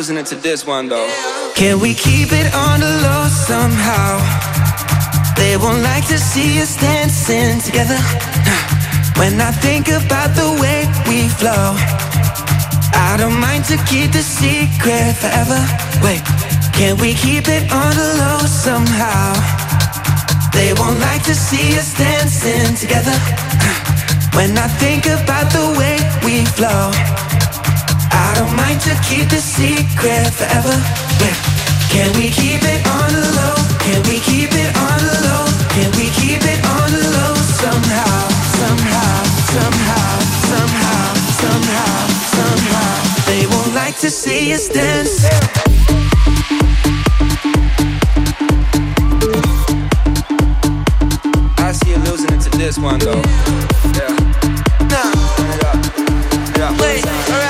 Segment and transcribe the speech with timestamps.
[0.00, 1.10] Losing it to this one though.
[1.54, 4.16] Can we keep it on the low somehow?
[5.36, 8.00] They won't like to see us dancing together.
[9.20, 11.76] When I think about the way we flow,
[13.08, 15.60] I don't mind to keep the secret forever.
[16.00, 16.24] Wait,
[16.72, 19.36] can we keep it on the low somehow?
[20.56, 23.16] They won't like to see us dancing together.
[24.36, 26.88] When I think about the way we flow,
[28.40, 30.72] I mind to keep the secret forever.
[31.20, 31.36] Yeah.
[31.92, 33.56] Can we keep it on the low?
[33.84, 35.44] Can we keep it on the low?
[35.76, 38.16] Can we keep it on the low somehow?
[38.56, 40.08] Somehow, somehow,
[40.48, 42.92] somehow, somehow, somehow.
[43.28, 45.24] They won't like to see us dance.
[51.58, 53.20] I see you losing it to this one though.
[53.92, 54.16] Yeah.
[54.88, 55.12] Nah.
[55.60, 55.76] Yeah.
[56.56, 56.80] Yeah.
[56.80, 57.49] Wait, alright.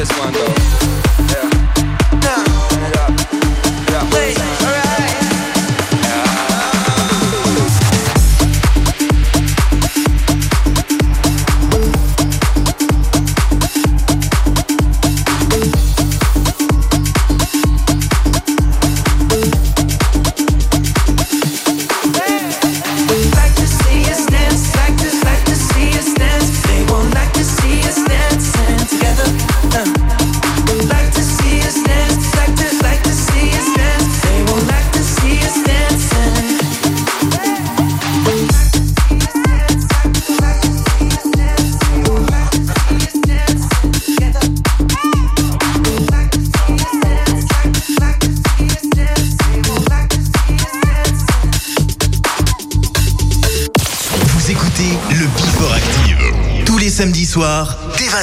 [0.00, 0.89] this one though.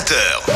[0.07, 0.46] 20h.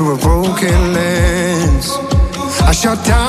[0.00, 1.90] Through a broken lens.
[2.62, 3.19] I shut down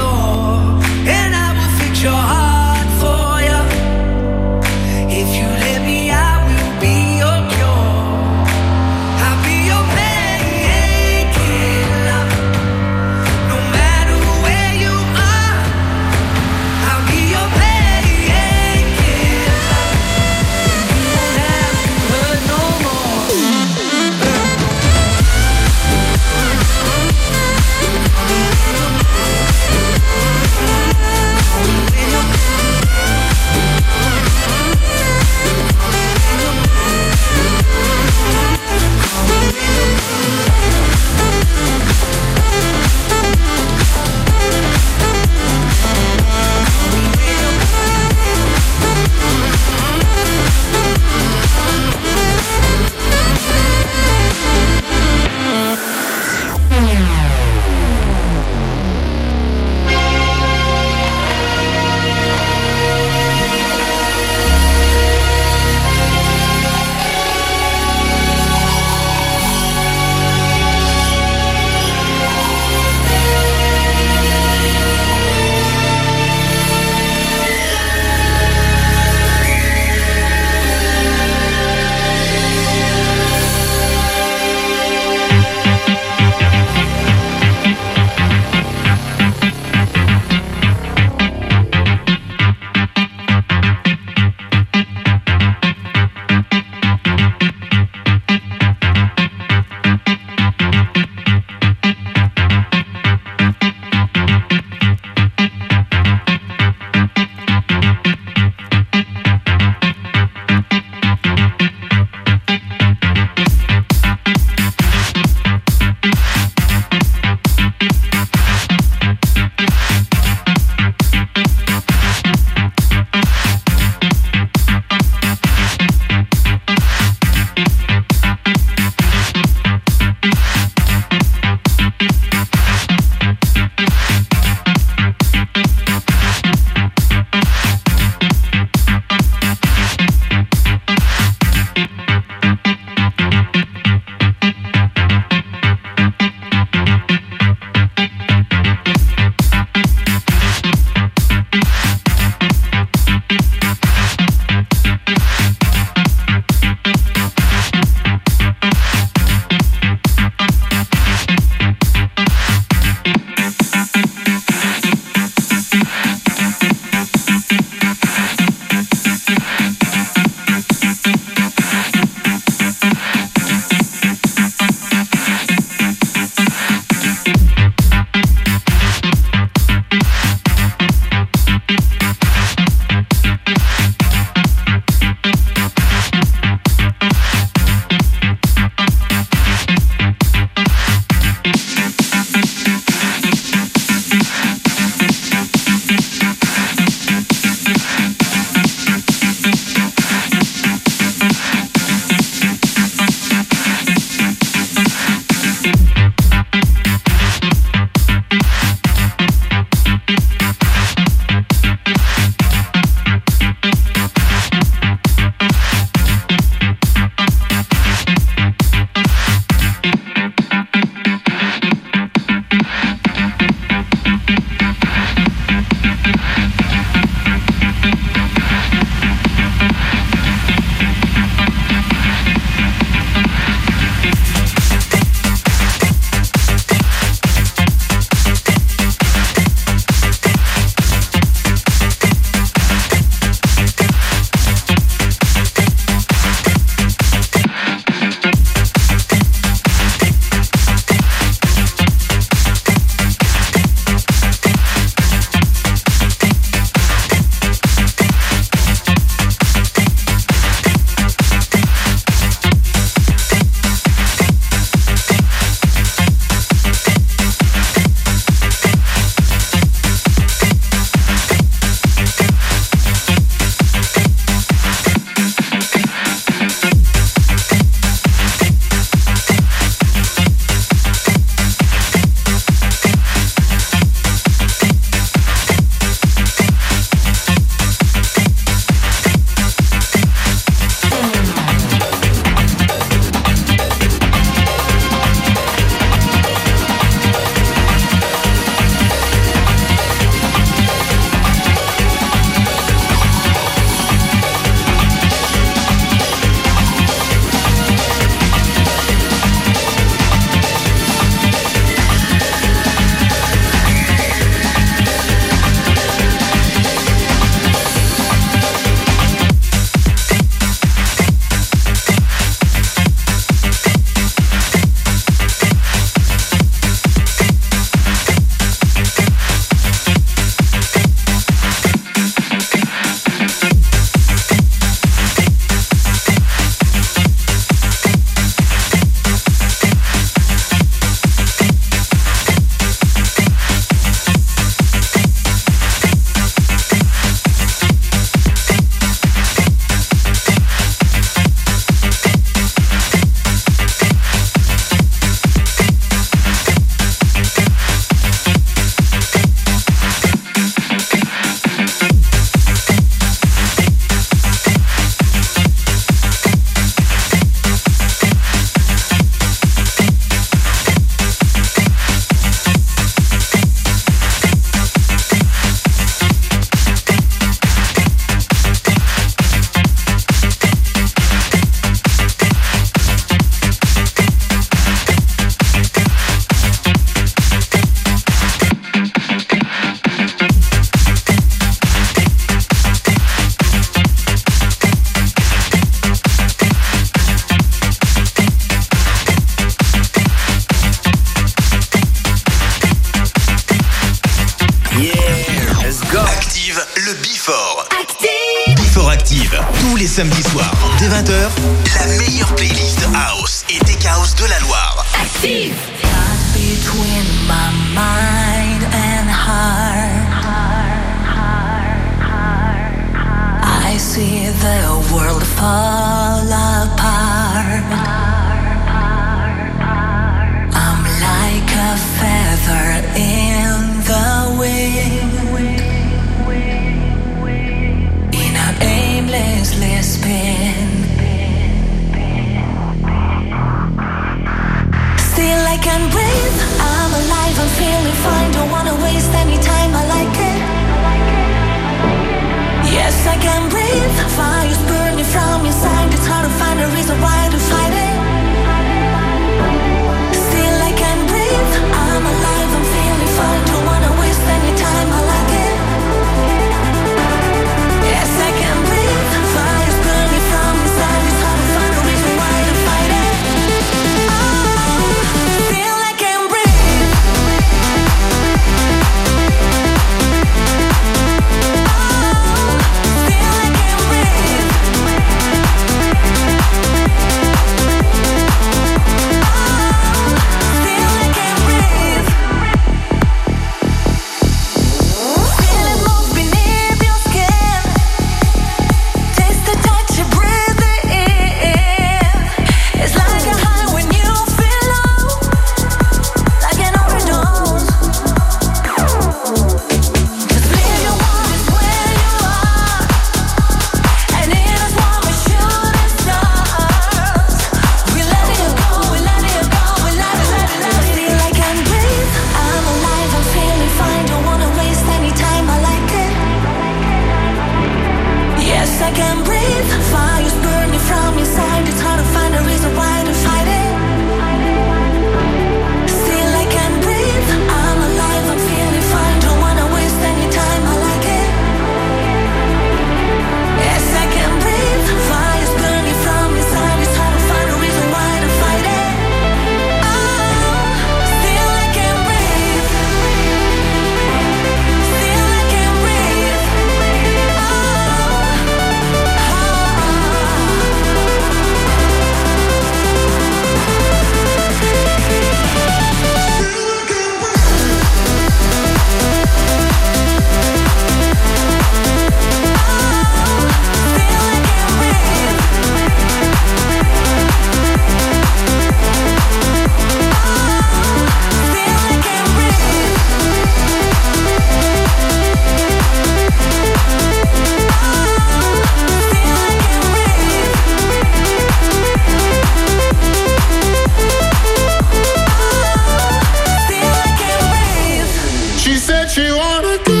[598.71, 600.00] She said she wanna go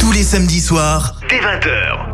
[0.00, 2.13] Tous les samedis soirs, dès 20h.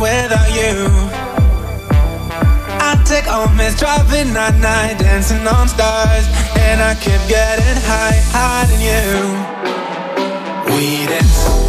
[0.00, 0.88] without you.
[2.80, 6.26] I take on this driving at night, dancing on stars,
[6.56, 10.74] and I keep getting high, high than you.
[10.74, 11.59] We dance.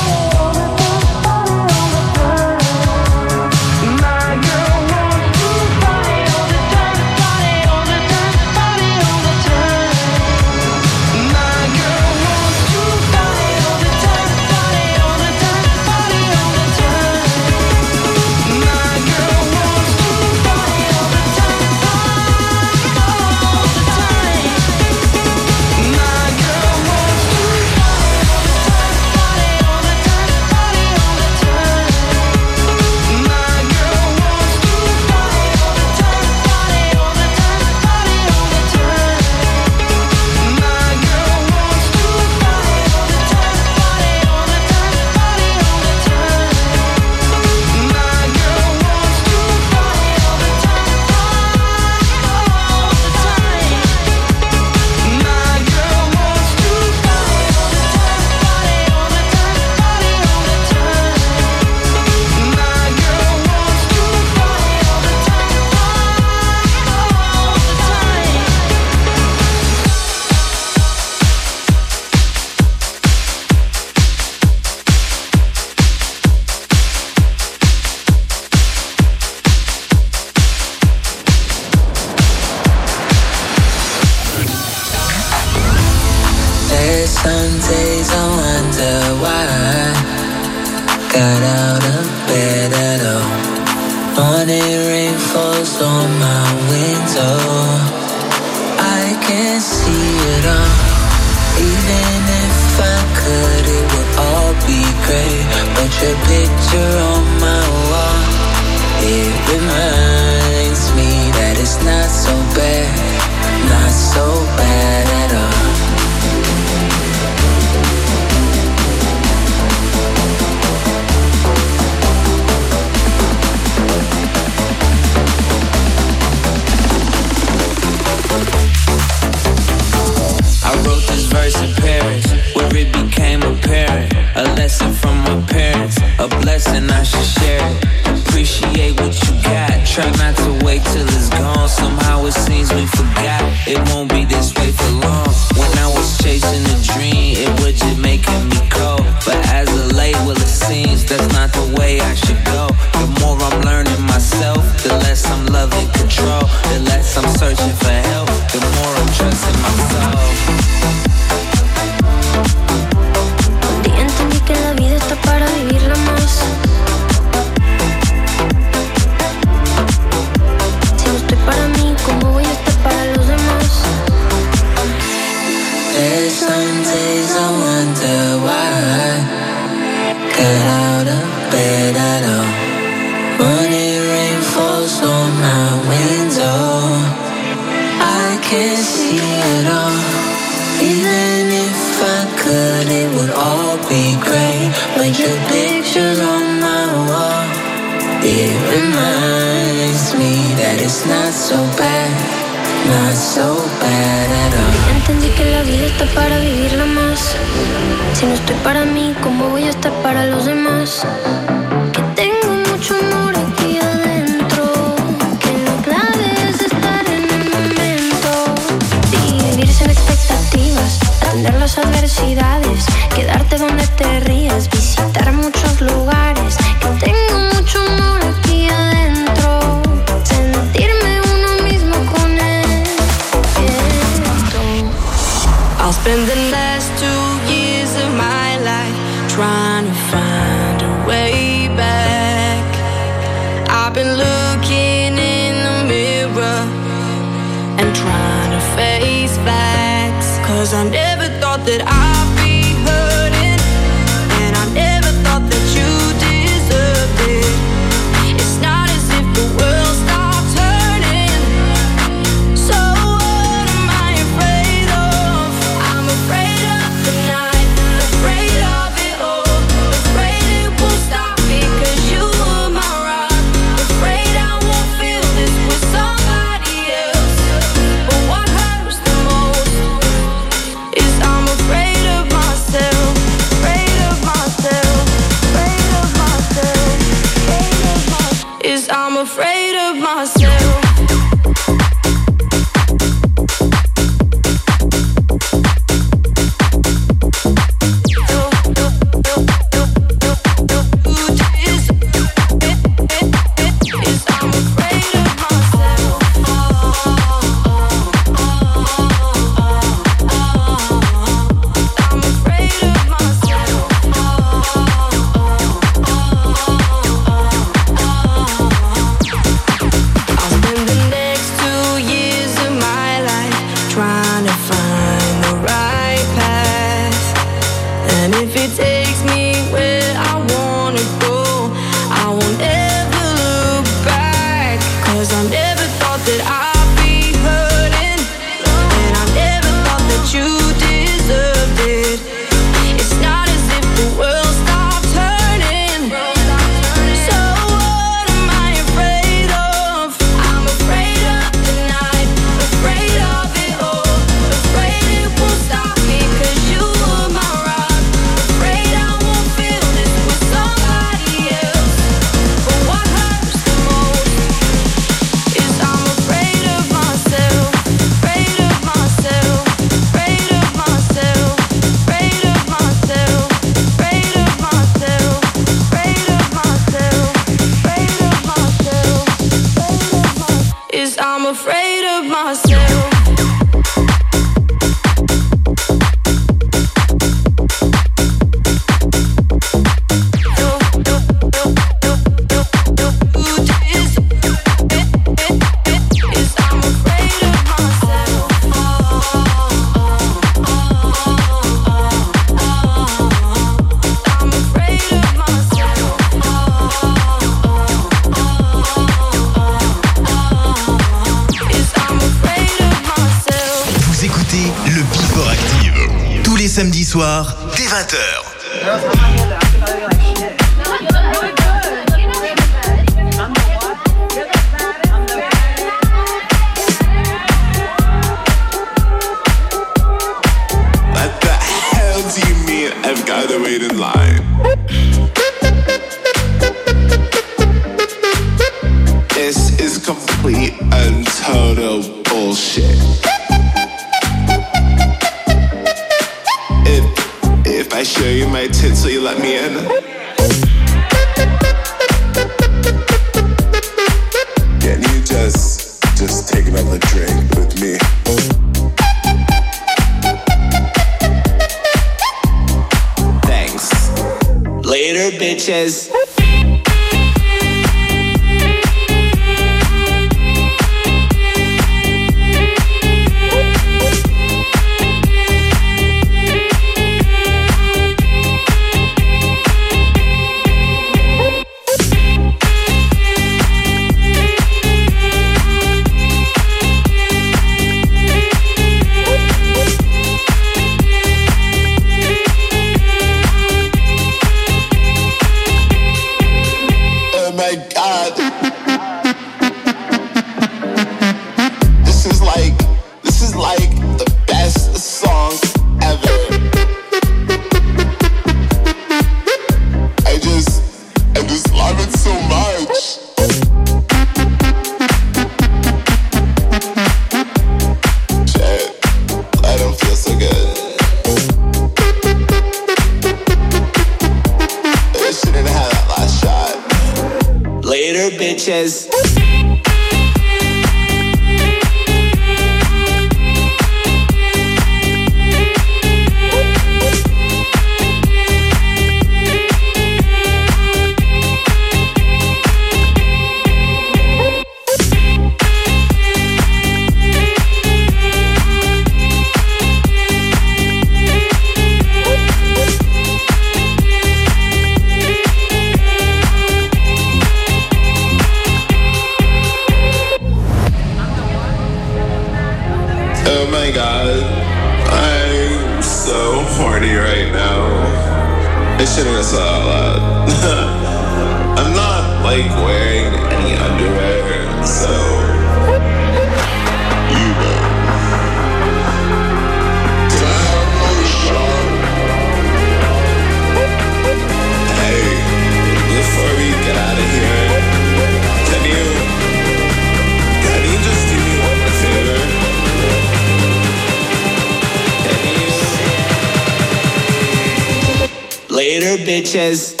[599.17, 600.00] Bitches.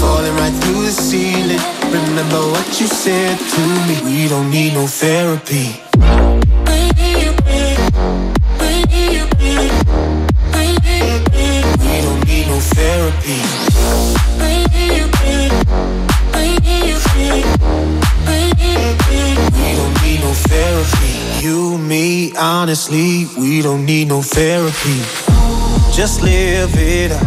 [0.00, 3.94] Falling right through the ceiling, remember what you said to me.
[4.04, 5.80] We don't need no therapy.
[11.88, 13.38] We don't need no therapy.
[19.58, 21.44] We don't need no therapy.
[21.44, 24.98] You, me, honestly, we don't need no therapy.
[25.92, 27.26] Just live it up,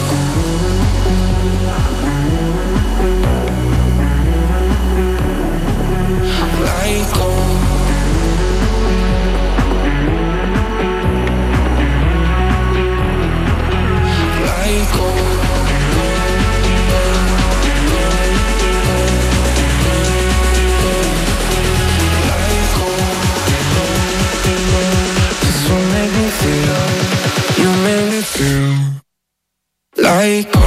[30.21, 30.60] like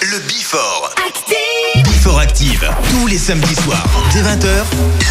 [0.00, 0.90] Before.
[1.06, 1.84] Active.
[1.84, 2.68] Before Active.
[2.90, 4.64] Tous les samedis soirs, dès 20h,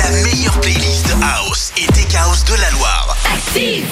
[0.03, 3.15] la meilleure playlist House et Tech House de la Loire.
[3.33, 3.85] Active.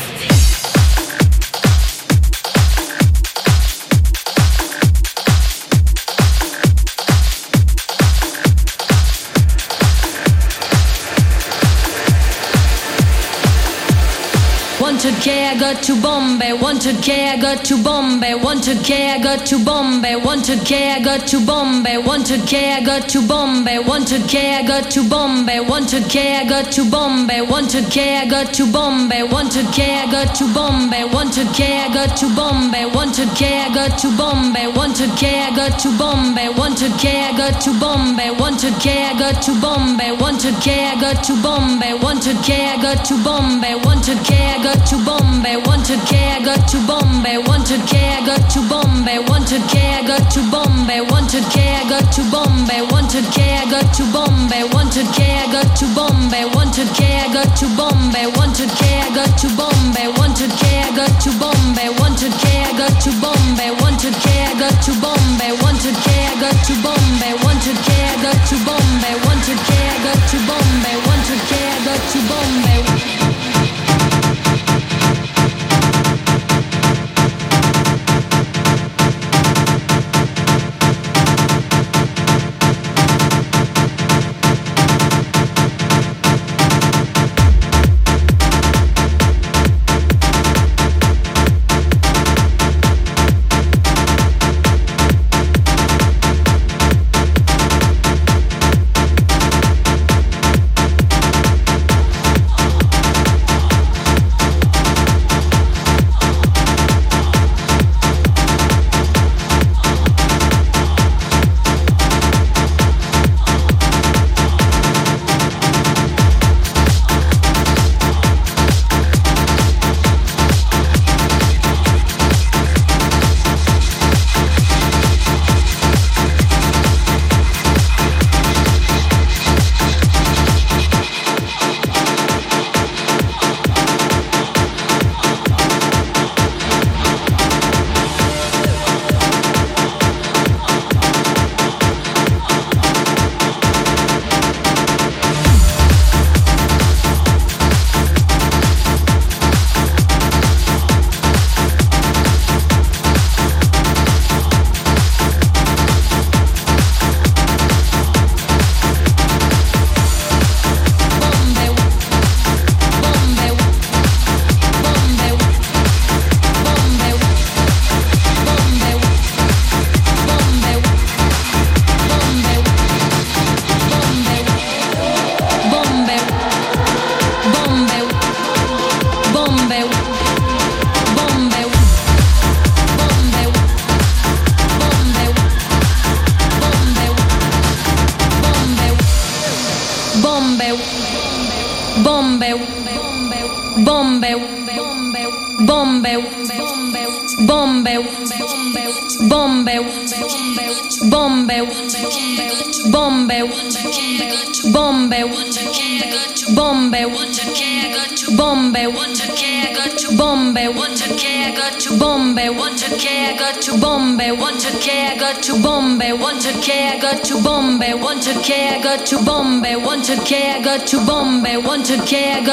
[15.51, 16.53] Wanted got to Bombay.
[16.53, 18.35] Wanted K, I got to Bombay.
[18.35, 20.15] Wanted K, I got to Bombay.
[20.15, 21.97] Wanted K, I got to Bombay.
[21.97, 23.79] Wanted K, I got to Bombay.
[23.79, 25.59] Wanted K, I got to Bombay.
[25.59, 27.41] Wanted K, I got to Bombay.
[27.41, 29.23] Wanted K, I got to Bombay.
[29.23, 31.03] Wanted K, I got to Bombay.
[31.03, 32.85] Wanted K, I got to Bombay.
[32.95, 34.67] Wanted K, I got to Bombay.
[34.71, 36.47] Wanted K, I got to Bombay.
[36.47, 38.29] Wanted K, I got to Bombay.
[38.39, 40.11] Wanted K, I got to Bombay.
[40.15, 41.93] Wanted K, I got to Bombay.
[41.93, 43.75] Wanted K, I got to Bombay.
[43.75, 45.40] Wanted K, I got to Bombay.
[45.41, 47.37] Wanted K, I got to Bombay.
[47.37, 49.17] Wanted K, I got to Bombay.
[49.17, 51.01] Wanted K, I got to Bombay.
[51.01, 52.81] Wanted K, I got to Bombay.
[52.93, 54.63] Wanted K, I got to Bombay.
[54.69, 56.45] Wanted K, I got to Bombay.
[56.45, 58.27] Wanted K, I got to Bombay.
[58.37, 60.07] Wanted K, I got to Bombay.
[60.13, 61.89] Wanted K, I got to Bombay.
[61.97, 63.73] Wanted K, I got to Bombay.
[63.81, 65.49] Wanted K, I got to Bombay.
[65.57, 67.33] Wanted K, I got to Bombay.
[67.41, 69.13] Wanted K, I got to Bombay.
[69.25, 70.95] Wanted K, I got to Bombay.
[71.01, 72.41] Wanted K, I got to Bombay.
[72.41, 73.40] Bombay,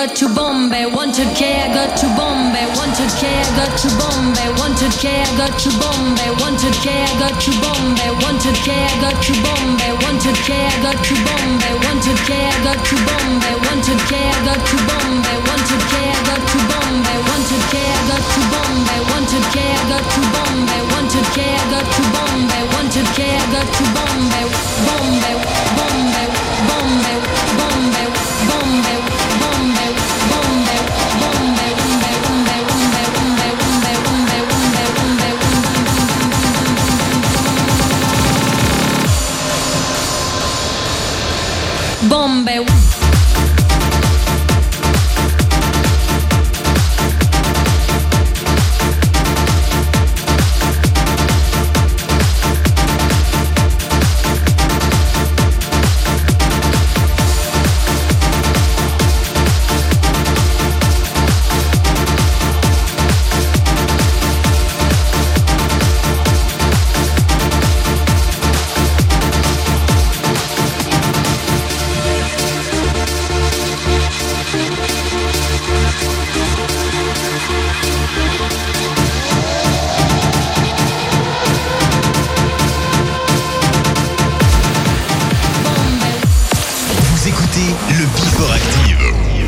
[0.07, 4.47] got to Bombay, wanted K, I got to Bombay, wanted K, I got to Bombay,
[4.55, 8.95] wanted K, I got to Bombay, wanted K, I got to Bombay, wanted K, I
[9.03, 13.55] got to Bombay, wanted K, I got to Bombay, wanted K, I got to Bombay,
[13.67, 18.23] wanted K, I got to Bombay, wanted K, I got to Bombay, wanted I got
[18.23, 23.67] to Bombay, wanted I got to Bombay, wanted I got to Bombay, wanted I got
[23.67, 24.45] to Bombay,
[24.87, 25.35] Bombay,
[25.75, 26.27] Bombay,
[26.71, 27.19] Bombay,
[27.59, 28.07] Bombay,
[28.47, 29.18] Bombay,
[42.09, 42.78] Bombe.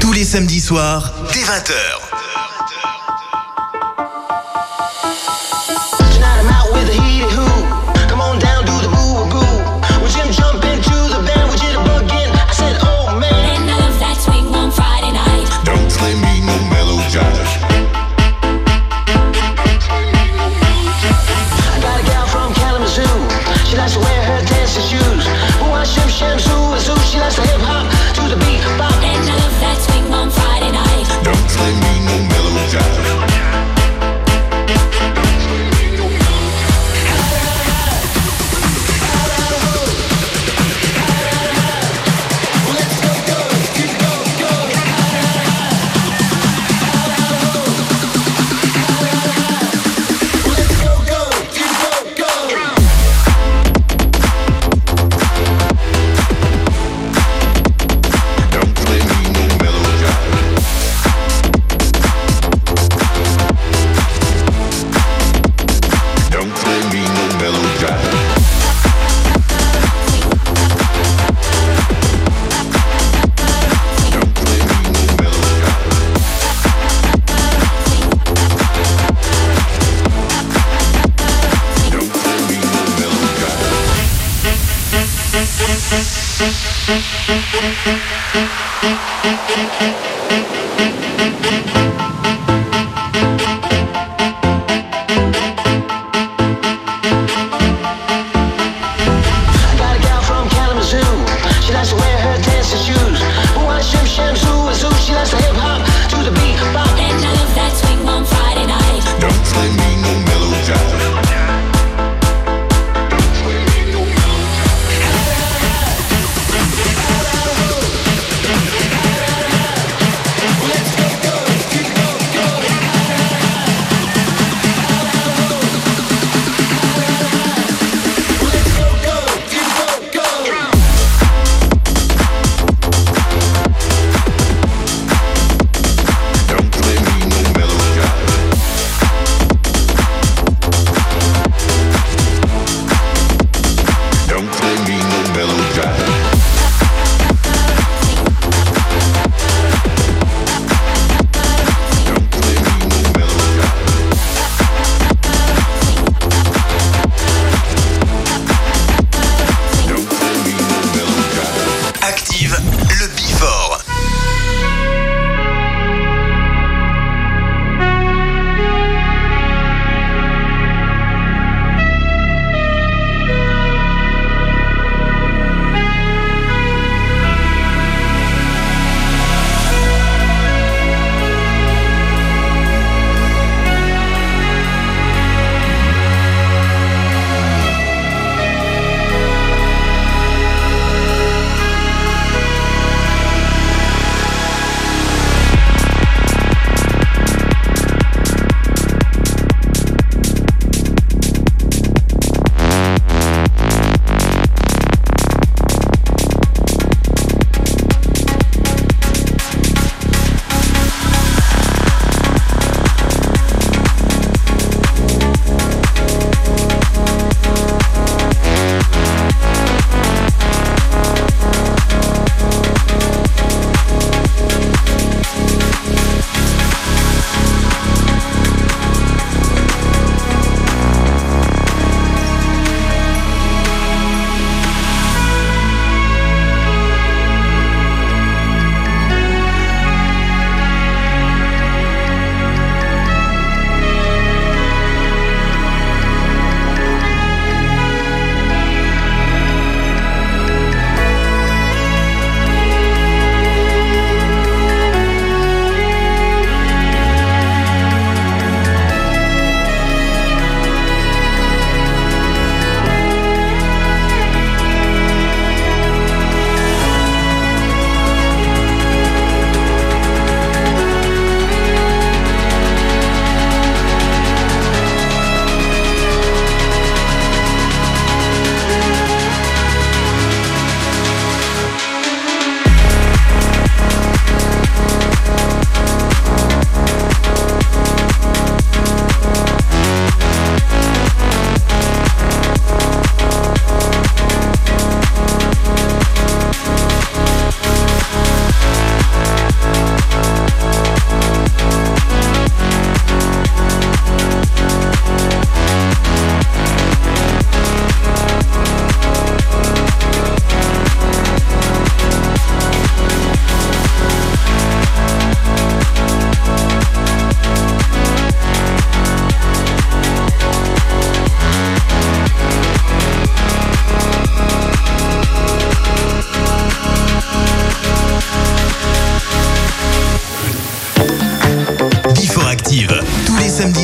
[0.00, 2.19] Tous les samedis soirs, dès 20h.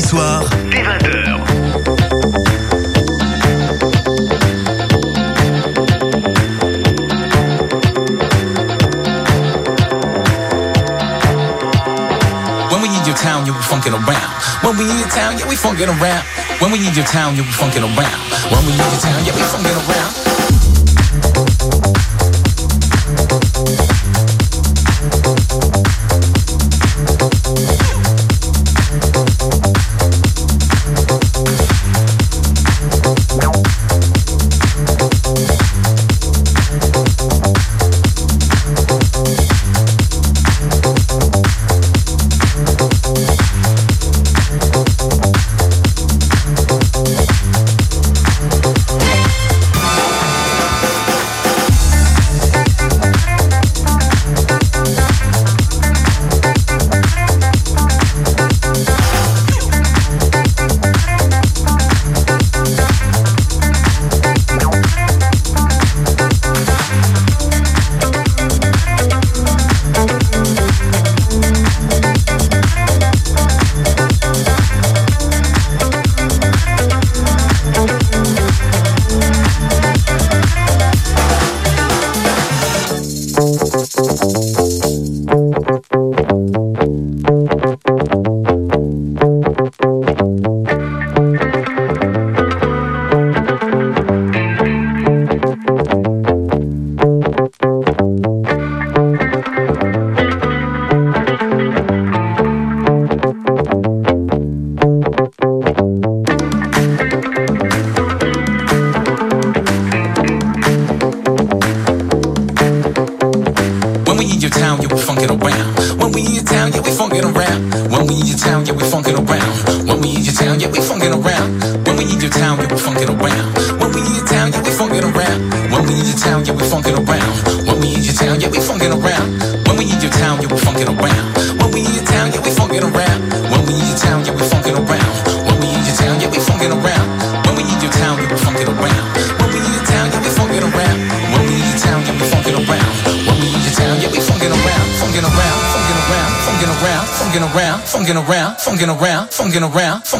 [0.06, 1.42] soir, dès 20h.
[12.70, 14.06] When we need your town, you be funkin' around.
[14.62, 16.24] When we need your town, yeah, we funkin' around.
[16.60, 18.20] When we need your town, you be funkin' around.
[18.52, 20.25] When we need your town, yeah, we funkin' around.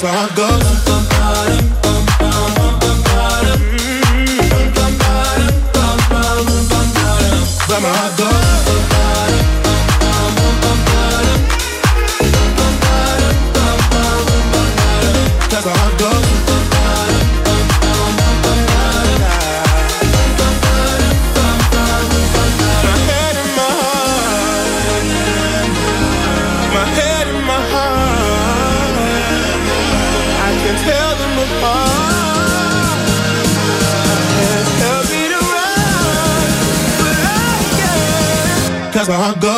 [0.00, 1.07] that's where I go.
[39.10, 39.57] I go.